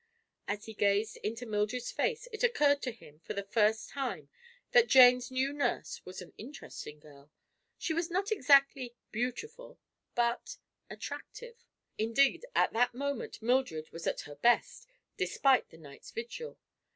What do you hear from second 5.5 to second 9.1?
nurse was an interesting girl. She was not exactly